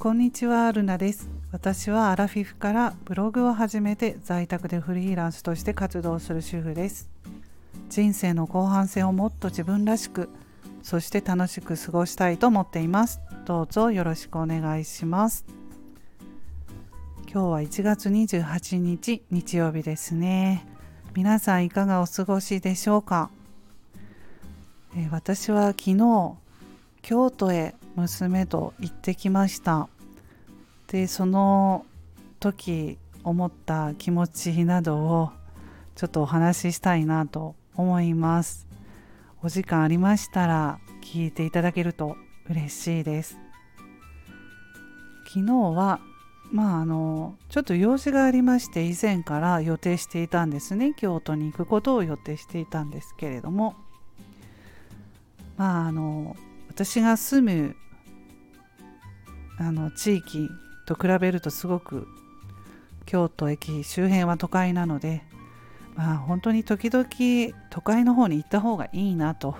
[0.00, 1.28] こんにちは、ルナです。
[1.50, 7.10] 私はアラフィフからブログを始めて在宅でフリーランスとして活動する主婦です。
[7.88, 10.28] 人生の後半戦をもっと自分らしく、
[10.84, 13.20] そして楽しく過ごしたいと思っています。
[13.44, 15.44] どうぞよろしくお願いします。
[17.28, 20.64] 今日は1月28日日曜日ですね。
[21.16, 23.30] 皆さんいかがお過ごしでしょうか、
[24.96, 26.36] え、私は昨日
[27.02, 29.88] 京都へ娘と行ってきました。
[30.86, 31.84] でその
[32.38, 35.30] 時思った気持ちなどを
[35.96, 38.68] ちょっとお話ししたいなと思います。
[39.42, 42.16] お時間ありましたら聞いていただけると
[42.48, 43.36] 嬉しいです。
[45.26, 46.00] 昨日は
[46.52, 50.94] まああのちょっと用事がありまして以前から予定していたんですね。
[50.96, 53.74] 京都に行くことを予定していたんですけれども。
[55.56, 56.36] まああの
[56.68, 57.76] 私が住む
[59.58, 60.50] あの地域
[60.86, 62.06] と比べるとすごく
[63.06, 65.22] 京都駅周辺は都会なので
[65.96, 67.06] まあ本当に時々
[67.70, 69.56] 都会の方に行った方がいいなと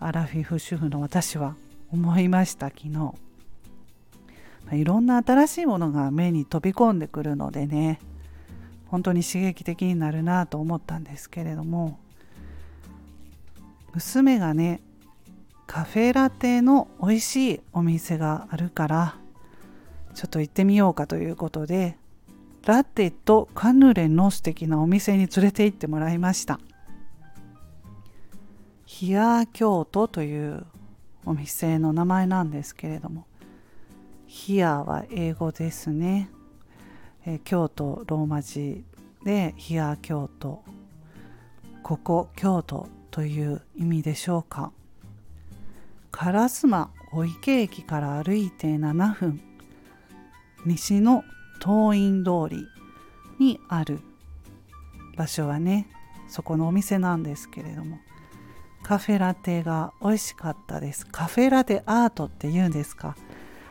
[0.00, 1.56] アラフィフ主婦の私は
[1.92, 3.12] 思いました昨日、ま
[4.72, 8.00] あ、いろんな新しいものが目に飛び込んでくるのでね
[8.88, 11.98] 本当に刺激的になるなと思ったんですけれども
[13.94, 14.80] 娘がね
[15.66, 19.16] カフェラテの美味しいお店があるから
[20.14, 21.98] ちょっと行ってみようかということで
[22.64, 26.58] ラテとカヌレの素敵なお店に連れて行ってもらいました。
[28.86, 30.64] ヒア京都という
[31.24, 33.26] お店の名前なんですけれども
[34.26, 36.30] ヒアは英語ですね、
[37.24, 38.84] え京都ローマ字
[39.24, 40.62] でヒア京都
[41.82, 44.72] ここ京都という意味でしょうか。
[46.16, 49.40] 烏丸御池駅から歩いて7分。
[50.64, 51.24] 西の
[51.60, 52.66] 東院通り
[53.38, 54.00] にある
[55.16, 55.86] 場所はね
[56.28, 57.98] そこのお店なんですけれども。
[58.82, 61.06] カフェラテが美味しかったです。
[61.06, 63.16] カフェラテアートって言うんですか？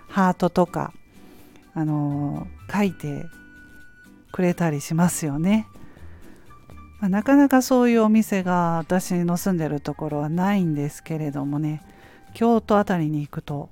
[0.10, 0.94] ハートとか
[1.74, 3.26] あのー、書いて
[4.32, 5.68] くれたりしますよね、
[7.00, 11.82] まあ、なかなかそういうお店が私の住んでるところはないんですけれどもね。
[12.36, 13.70] 京都辺りに行くと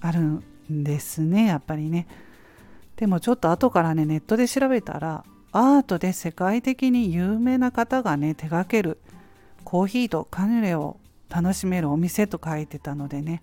[0.00, 2.06] あるんですねやっぱりね。
[2.96, 8.98] でもちょっと後からねネットで調べたらアートで世界的に有名な方がね手掛ける
[9.64, 10.98] コーヒーとカヌレを
[11.28, 13.42] 楽しめるお店と書いてたのでね。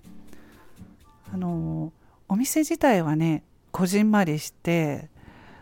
[1.34, 1.92] あの
[2.30, 5.10] お店自体はねこじんまりして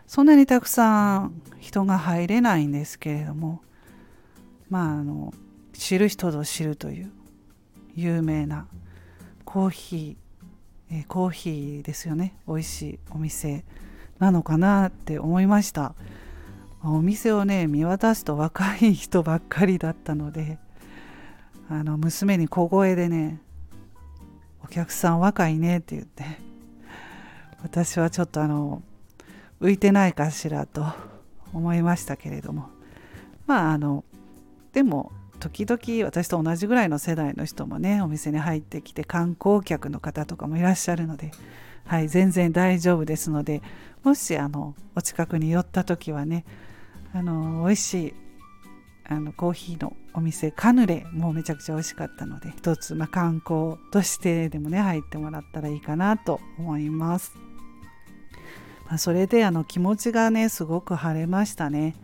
[0.06, 3.62] そんなにたくさん人が入れないんですけれども
[4.70, 5.34] まああの
[5.72, 7.10] 知る人ぞ知るという
[7.94, 8.66] 有名な
[9.44, 12.34] コーヒー、えー、コーヒーですよね。
[12.46, 13.64] 美味しいお店
[14.18, 15.94] なのかなって思いました。
[16.82, 20.58] お店をね見渡すと若い人ばっかりだったので
[21.70, 23.40] あの娘に小声でね
[24.62, 26.24] 「お客さん若いね」って言って
[27.62, 28.82] 私はちょっとあの
[29.62, 30.84] 浮いてないかしらと
[31.54, 32.68] 思いましたけれども。
[33.46, 34.04] まああの
[34.72, 35.12] でも
[35.44, 41.32] 時々私と同じぐらいの世代の人もねお店に入ってきて観光客の方とかもいらっしゃるので、
[41.84, 43.60] はい、全然大丈夫ですので
[44.02, 46.46] もしあのお近くに寄った時はね
[47.12, 48.14] あの美味しい
[49.06, 57.34] あのコーヒーのお店カヌレもめちゃくちゃ美味しかったので一つ、まあ、観光としてでもね入ってもらったらいいかなと思います、
[58.86, 61.94] まあ、それであの気持ちがねすごく晴れましたね。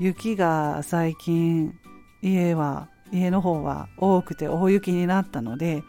[0.00, 1.76] 雪が最近
[2.22, 5.82] 家は家の方は多くて大雪になったので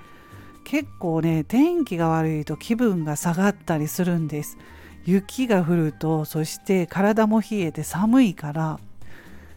[0.63, 4.57] 結構ね天気が悪いと気分が下がったりするんです。
[5.05, 8.79] 雪が降るとそして体も冷えて寒いから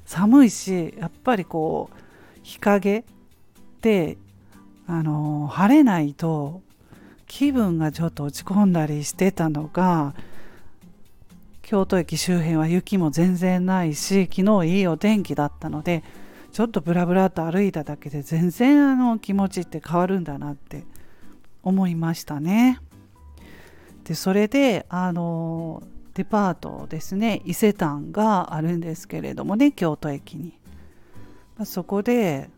[0.07, 1.97] 寒いしやっぱりこう
[2.43, 3.05] 日陰
[3.81, 4.17] で
[4.87, 6.63] あの晴れないと
[7.27, 10.15] 気分がちょっと落ち込んだりしてたのが
[11.63, 16.03] 京都駅周辺は雪も全然ないし昨日いいお天気だったので
[16.53, 20.85] ちょっとブラブラと歩いただけで全然あの気持ちって変わるんだなって
[21.63, 22.79] 思いましたね。
[24.05, 25.83] でそれであの
[26.15, 30.59] デパートですね伊勢丹があるんですけれどもね京都駅に、
[31.57, 32.51] まあ、そこで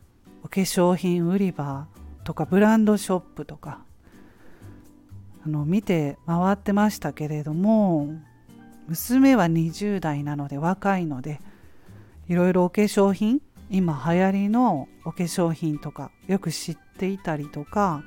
[0.42, 1.86] お化粧品売り場
[2.24, 3.80] とかブランドショップとか
[5.46, 8.08] あの見て回ってましたけれども
[8.88, 11.40] 娘は20代なので若いので
[12.28, 13.40] いろいろお化粧品
[13.70, 18.02] 今流行りのお化粧品とかよく知っていたりとか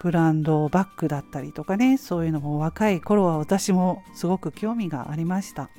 [0.00, 5.70] ブランドバッグだったりとかねそういうのも若い頃は私もすごく興味がありました、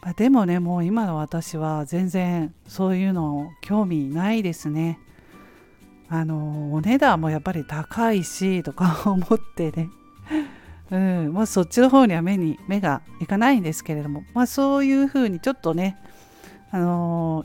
[0.00, 4.98] まあ、でもねもう今の私は全然そういうの興味ないですね。
[6.08, 9.88] あのお値段もやっぱり高いしとか 思ってね。
[10.90, 15.96] うん、まあ、そっちの方には目に目がいかないんですけれども、まあ、そういうふうにちょっとね、
[16.74, 17.44] あの、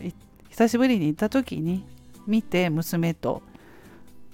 [0.49, 1.85] 久しぶりに行った時に
[2.25, 3.43] 見て娘と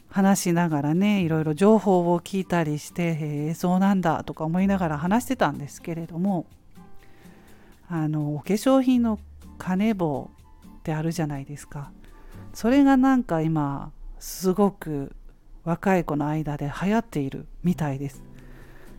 [0.07, 6.45] 話しながらねいろいろ情報を聞いたりしてへえそうなんだとか思いながら話してたんですけれども
[7.89, 9.19] あのお化粧品の
[9.57, 10.29] カネボ
[10.63, 11.91] ウってあるじゃないですか。
[12.53, 15.13] それがなんか今すごく
[15.65, 18.23] 若い子の間で流行っているみたいです。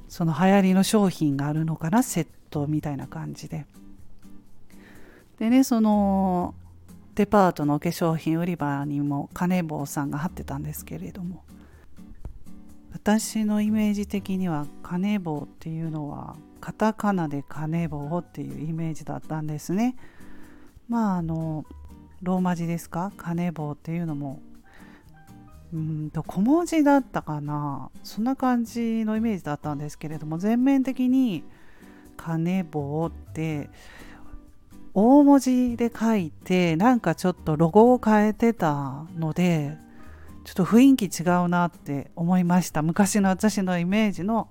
[0.09, 3.65] その流行りの商品があるのかなセットみたいな感じで。
[5.39, 6.55] でねその
[7.15, 11.43] デパートのお化粧品売り場にもカネボウさんが貼ってたんですけれども。
[12.93, 19.97] 私のイメージ的にはカネボウっていうのはカタカナでカネボウっていうイメージだったんですね。
[20.89, 21.65] まああの
[22.23, 23.13] ローマ字ですか？
[23.17, 24.41] カネボウっていうのも。
[25.73, 27.91] うんと小文字だったかな。
[28.03, 31.45] そんな感じのイメージだったんですけれども全面的に
[32.17, 33.69] カネボウって
[34.99, 39.77] 大文字で書いてなんかちょっとロゴを変えてたので
[40.45, 42.81] ちょっと雰囲気違うなって思いました。
[42.81, 44.49] 昔の私のイメージの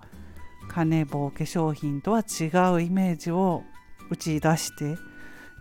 [0.68, 2.46] 金棒化粧品とは違
[2.76, 3.64] うイメージを
[4.12, 4.98] 打ち出して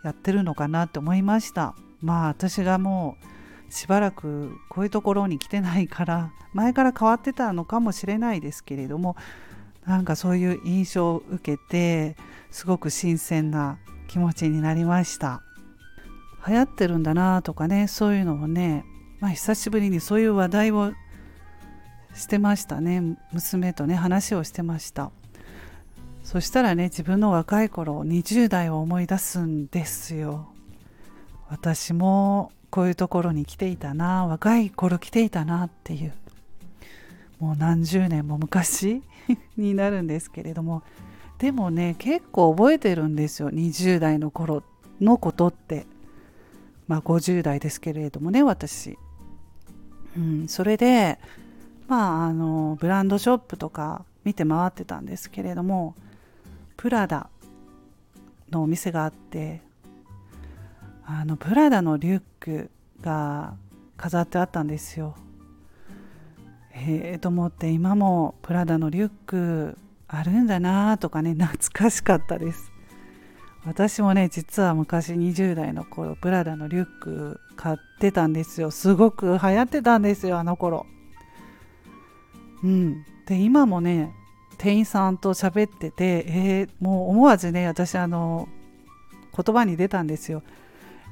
[0.05, 1.75] やってるのかなって思いました。
[2.03, 3.17] まあ私がも
[3.71, 9.17] うしばらくこういうところに来てないから前から変わってたのかもしれないですけれども
[9.87, 12.17] なんかそういう印象を受けて
[12.51, 13.79] すごく新鮮な
[14.15, 15.43] 気持ちになりました。
[16.47, 18.85] 流行ってるんだなとかねそういうのをね、
[19.19, 20.93] まあ、久しぶりにそういう話題を
[22.15, 23.19] してましたね。
[23.33, 25.11] 娘とね話をしてました。
[26.23, 30.47] そしたらね自分の若い頃20代を思い出すんですよ。
[31.49, 36.13] 私もこういうところに来ていたな若い頃来ていたなっていう。
[37.41, 39.03] もう何十年も昔
[39.57, 40.85] になるんですけれども
[41.39, 43.51] でもね結構覚えてるんですよ。
[43.51, 44.63] 20代の頃
[45.01, 45.87] のことって。
[46.87, 48.99] まあ50代ですけれどもね私、
[50.17, 51.19] うん、それで
[51.89, 55.95] まああのブランドショップとか見て回ってたんですけれども
[56.77, 57.29] プラダ
[58.51, 59.63] のお店があって
[61.07, 62.71] あのプラダのリュック
[63.01, 63.55] が
[63.97, 65.15] 飾ってあったんですよ。
[66.77, 69.79] ええー、と思って今もプラダのリュック
[70.17, 72.73] あるんだなとかね懐かしかったです。
[73.67, 78.71] 私もね実は昔20代の頃プラダのリュック買ってたんですよ。
[78.71, 80.87] すごく流行ってたんですよあの頃。
[82.63, 83.05] うん。
[83.27, 84.13] で今もね
[84.59, 88.49] 店員さんと喋っててえー、もう思わずね私あの
[89.35, 90.43] 言葉に出たんですよ。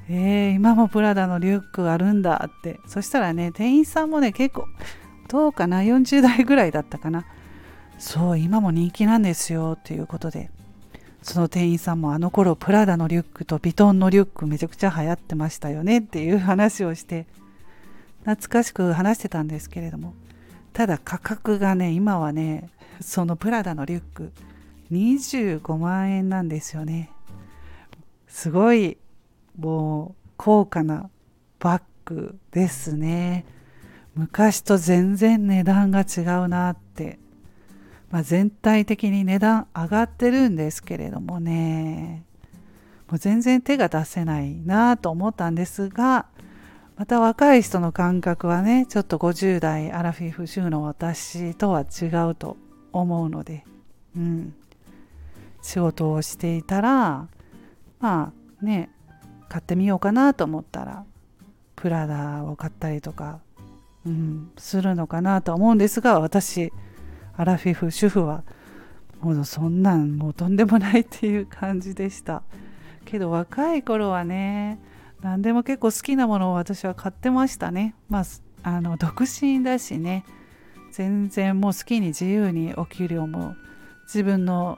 [0.09, 2.79] えー、今もプラダのリュックあるんだって。
[2.85, 4.67] そしたらね店員さんもね結構
[5.27, 7.25] どうかな40代ぐらいだったかな。
[8.03, 10.51] そう今も人気なんですよっていうことで。
[11.21, 17.27] その店員さんもあの頃プラダのリュックとヴィトンのリュックめちゃくちゃ流行ってましたよねっていう話をして
[18.25, 20.13] 懐かしく話してたんですけれども。
[20.73, 22.69] ただ価格がね今はね
[22.99, 24.33] そのプラダのリュック
[24.91, 27.09] 25万円なんですよね。
[28.27, 28.97] すごい
[29.57, 31.09] もう高価な
[31.57, 33.45] バッグですね。
[34.13, 37.22] 昔と全然値段が違うなって。
[38.13, 42.23] まあ、全体的に値段上がってるんですけれどもね。
[43.09, 46.27] もう全然手が出せないなと思ったんですが
[46.95, 52.55] また若い人の感覚はねちょっと50代アラフィフ州の私とは違うと
[52.91, 53.65] 思うので、
[54.15, 54.55] うん、
[55.63, 57.27] 仕事をしていたら
[57.99, 58.91] まあね
[59.49, 61.03] 買ってみようかなと思ったら
[61.75, 63.39] プラダを買ったりとか、
[64.05, 66.71] うん、するのかなと思うんですが私
[67.35, 68.43] アラフィフ主婦は
[69.21, 72.43] もうそんなんもうとんでもないっていう感じでした。
[73.05, 74.79] けど若い頃はね
[75.21, 77.95] 何でも結構好きなものを私は買ってましたね。
[78.09, 78.23] まあ
[78.63, 80.25] あの独身だしね。
[80.91, 83.55] 全然もう好きに自由にお給料も
[84.03, 84.77] 自分の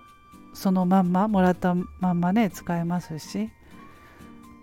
[0.54, 3.50] そのまんまもらったまんまね使えますし。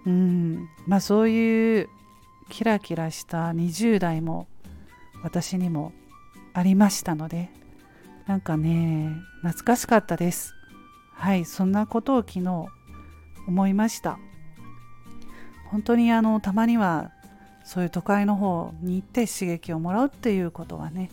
[0.06, 0.68] うん。
[0.86, 1.88] まあそういう
[2.48, 4.46] キラキラした20代も
[5.22, 5.92] 私にも
[6.54, 7.50] ありましたので。
[8.26, 10.54] なんかね懐かしかったです。
[11.12, 12.66] はいそんなことを昨日
[13.46, 14.18] 思いました。
[15.70, 17.10] 本当にあのたまには
[17.64, 21.10] そういう都会の方に行って刺激をもらうっていうことはね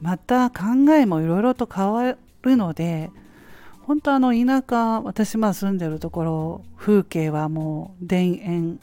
[0.00, 3.10] また考えもいろいろと変わるので
[3.82, 8.80] 本当あの田舎私まあ住んでるところ風景はもう田園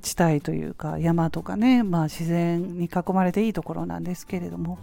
[0.00, 4.78] 地帯というか山とかね、まあ、自然に囲まれていいところなんですけれども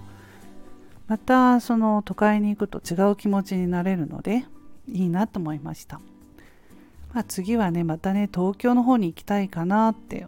[1.08, 4.46] またその都会に行くと違う気持ちになれるので
[4.88, 6.00] いいなと思いました、
[7.14, 10.26] まあ、次はねまたね東京の方に行きたいかなって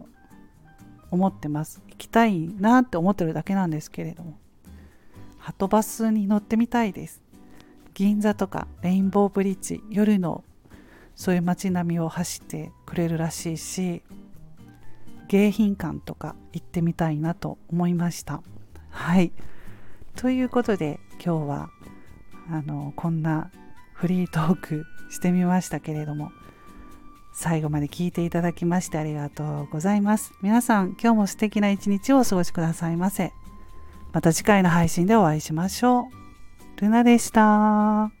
[1.10, 1.82] 思ってます。
[1.88, 4.38] 行きたいなって思ってるだけなんですけれども。
[5.38, 7.22] はとバスに乗ってみたいです。
[7.94, 10.44] 銀座とかレインボーブリッジ夜の
[11.14, 14.02] そういう街並みを走ってくれるらしいし
[15.26, 18.42] 迎賓館とか行ってみたいなと思いました。
[18.90, 19.32] はい。
[20.18, 21.70] ということで今日は
[22.50, 23.52] あのこんな
[23.94, 26.32] フリートークしてみましたけれども
[27.32, 30.32] 最後まで聞いていただきましてありがとうございます。
[30.42, 33.32] 皆さん今日も素敵な一日をお過ごしくださいませ。
[34.12, 36.08] また次回の配信でお会いしましょ
[36.76, 36.80] う。
[36.80, 38.17] ルナでした。